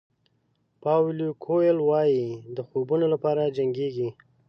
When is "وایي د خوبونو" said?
1.89-3.05